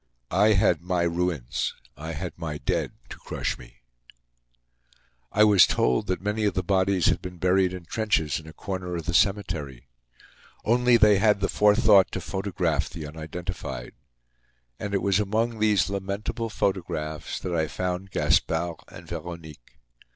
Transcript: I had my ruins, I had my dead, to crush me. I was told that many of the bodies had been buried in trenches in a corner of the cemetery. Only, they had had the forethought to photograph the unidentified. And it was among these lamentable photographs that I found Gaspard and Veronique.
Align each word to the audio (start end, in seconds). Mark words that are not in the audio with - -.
I 0.33 0.53
had 0.53 0.81
my 0.81 1.03
ruins, 1.03 1.75
I 1.95 2.13
had 2.13 2.33
my 2.35 2.57
dead, 2.57 2.93
to 3.09 3.17
crush 3.19 3.59
me. 3.59 3.81
I 5.31 5.43
was 5.43 5.67
told 5.67 6.07
that 6.07 6.23
many 6.23 6.43
of 6.45 6.55
the 6.55 6.63
bodies 6.63 7.05
had 7.05 7.21
been 7.21 7.37
buried 7.37 7.71
in 7.71 7.85
trenches 7.85 8.39
in 8.39 8.47
a 8.47 8.51
corner 8.53 8.95
of 8.95 9.05
the 9.05 9.13
cemetery. 9.13 9.89
Only, 10.65 10.97
they 10.97 11.19
had 11.19 11.35
had 11.35 11.39
the 11.41 11.49
forethought 11.49 12.11
to 12.13 12.19
photograph 12.19 12.89
the 12.89 13.05
unidentified. 13.05 13.93
And 14.79 14.95
it 14.95 15.03
was 15.03 15.19
among 15.19 15.59
these 15.59 15.87
lamentable 15.87 16.49
photographs 16.49 17.39
that 17.39 17.53
I 17.55 17.67
found 17.67 18.09
Gaspard 18.09 18.77
and 18.87 19.07
Veronique. 19.07 19.77